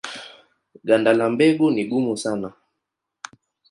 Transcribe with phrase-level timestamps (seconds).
[0.87, 2.49] Ganda la mbegu ni gumu sana.